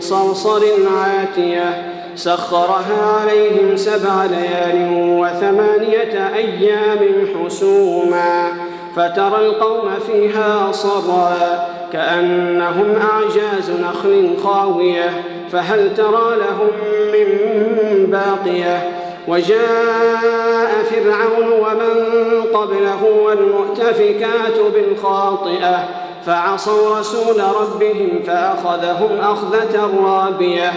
صرصر 0.00 0.62
عاتية 0.96 1.92
سخرها 2.14 3.20
عليهم 3.20 3.76
سبع 3.76 4.24
ليال 4.24 4.88
وثمانية 5.20 6.34
أيام 6.34 6.98
حسوما 7.34 8.52
فترى 8.96 9.46
القوم 9.46 9.90
فيها 10.06 10.72
صرا 10.72 11.36
كأنهم 11.92 12.94
أعجاز 13.12 13.70
نخل 13.70 14.36
خاوية 14.44 15.22
فهل 15.52 15.94
ترى 15.94 16.36
لهم 16.36 16.70
من 17.12 18.06
باقية؟ 18.06 19.06
وجاء 19.28 20.84
فرعون 20.90 21.52
ومن 21.52 22.42
قبله 22.54 23.04
والمؤتفكات 23.04 24.58
بالخاطئة 24.74 26.05
فعصوا 26.26 26.98
رسول 26.98 27.40
ربهم 27.60 28.22
فأخذهم 28.26 29.20
أخذة 29.20 29.90
رابية. 30.04 30.72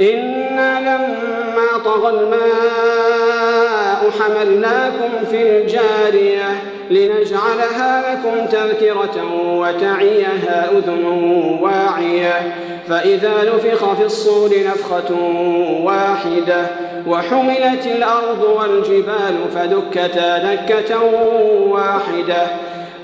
إنا 0.00 0.80
لما 0.80 1.84
طغى 1.84 2.10
الماء 2.20 4.10
حملناكم 4.20 5.24
في 5.30 5.42
الجارية 5.42 6.62
لنجعلها 6.90 8.14
لكم 8.14 8.46
تذكرة 8.46 9.16
وتعيها 9.44 10.70
أذن 10.72 11.04
واعية. 11.60 12.54
فإذا 12.88 13.34
نفخ 13.54 13.94
في 13.94 14.04
الصور 14.04 14.50
نفخة 14.66 15.14
واحدة 15.82 16.66
وحملت 17.06 17.86
الأرض 17.86 18.42
والجبال 18.42 19.36
فدكتا 19.54 20.38
دكة 20.38 21.00
واحدة. 21.68 22.46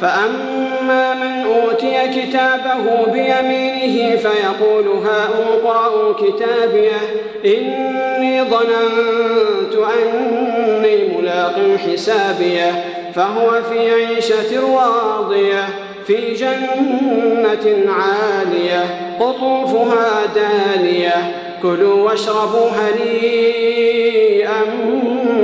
فأما 0.00 1.14
من 1.14 1.46
أوتي 1.52 2.08
كتابه 2.08 3.04
بيمينه 3.12 4.16
فيقول 4.16 4.88
هاؤم 4.88 5.46
اقرءوا 5.64 6.12
كتابيه 6.12 7.00
إني 7.44 8.42
ظننت 8.42 9.74
أني 9.74 11.08
ملاق 11.08 11.76
حسابيه 11.86 12.84
فهو 13.14 13.62
في 13.62 13.90
عيشة 13.92 14.76
راضية 14.76 15.64
في 16.06 16.34
جنة 16.34 17.92
عالية 17.92 18.84
قطوفها 19.20 20.26
دانية. 20.34 21.34
كلوا 21.62 22.02
واشربوا 22.02 22.68
هنيئا 22.70 24.62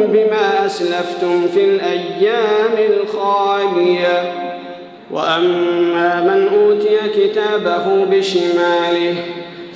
بما 0.08 0.66
أسلفتم 0.66 1.48
في 1.54 1.64
الأيام 1.64 2.74
الخالية. 2.90 4.32
وأما 5.10 6.20
من 6.20 6.48
أوتي 6.58 6.98
كتابه 7.16 8.04
بشماله 8.04 9.14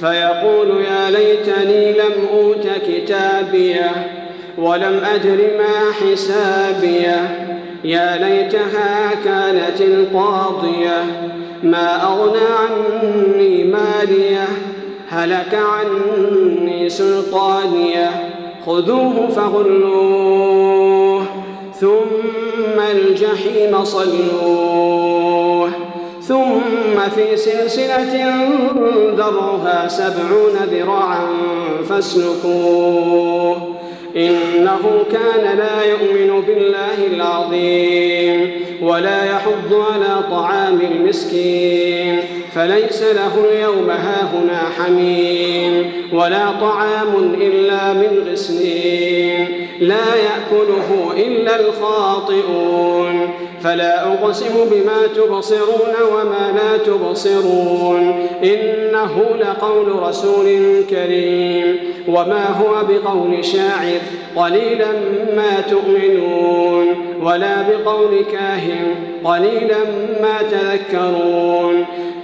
فيقول 0.01 0.85
يا 0.85 1.11
ليتني 1.11 1.93
لم 1.93 2.29
أوت 2.33 2.67
كتابيه 2.89 3.91
ولم 4.59 5.01
أدر 5.15 5.39
ما 5.59 5.93
حسابيه. 5.93 7.47
يا 7.85 8.17
ليتها 8.17 9.15
كانت 9.25 9.81
القاضية. 9.81 11.05
ما 11.63 12.03
أغنى 12.03 12.47
عني 12.59 13.65
مالية 13.65 14.49
هلك 15.09 15.55
عني 15.55 16.89
سلطانية. 16.89 18.11
خذوه 18.67 19.29
فغلوه 19.29 21.23
ثم 21.81 22.81
الجحيم 22.91 23.85
صلوه. 23.85 25.71
ثم 26.23 27.01
في 27.15 27.37
سلسلة 27.37 28.35
ذرها 29.17 29.89
سبعون 29.89 30.57
ذراعا 30.71 31.29
فاسلكوه. 31.89 33.76
إنه 34.17 35.05
كان 35.13 35.59
لا 35.59 35.83
يؤمن 35.85 36.41
بالله 36.47 37.07
العظيم 37.07 38.51
ولا 38.83 39.25
يحض 39.25 39.85
على 39.93 40.23
طعام 40.31 40.81
المسكين. 40.81 42.19
فليس 42.57 43.03
له 43.03 43.33
اليوم 43.53 43.91
هاهنا 43.91 44.59
حميم 44.79 45.93
ولا 46.13 46.51
طعام 46.61 47.35
إلا 47.41 47.93
من 47.93 48.29
غسلين 48.33 49.49
لا 49.81 50.15
يأكله 50.17 51.13
إلا 51.17 51.61
الخاطئون 51.61 53.29
فلا 53.63 54.07
أقسم 54.13 54.55
بما 54.71 55.07
تبصرون 55.17 55.95
وما 56.13 56.53
لا 56.57 56.77
تبصرون 56.77 58.29
إنه 58.45 59.25
لقول 59.41 60.03
رسول 60.03 60.47
كريم 60.91 61.77
وما 62.09 62.47
هو 62.49 62.85
بقول 62.89 63.45
شاعر 63.45 64.01
قليلا 64.37 64.93
ما 65.37 65.61
تؤمنون 65.71 66.87
ولا 67.23 67.57
بقول 67.63 68.25
كاهن 68.33 68.95
قليلا 69.25 69.79
ما 70.23 70.43
تذكرون 70.51 71.85